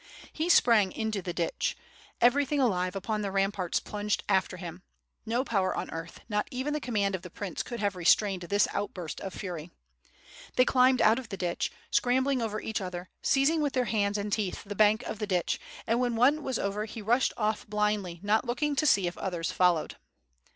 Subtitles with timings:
[0.33, 1.77] He sprang into the ditch.
[2.21, 4.81] Everything alive upon the ram parts plunged after him.
[5.27, 8.67] No power on earth, not even the command of the prince could have restrained this
[8.73, 9.69] outburst of fury.
[10.55, 14.33] They climbed out of the ditch, scrambling over each other, seizing with their hands and
[14.33, 18.19] teeth the bank of the ditch, and wlien one was over he rushed off blindly,
[18.23, 19.97] not look ing to see if others followed.